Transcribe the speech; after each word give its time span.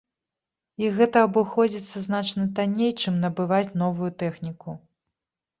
І 0.83 0.87
гэта 0.95 1.17
абыходзіцца 1.27 2.01
значна 2.07 2.45
танней, 2.61 2.91
чым 3.05 3.21
набываць 3.27 3.75
новую 3.83 4.11
тэхніку. 4.25 4.79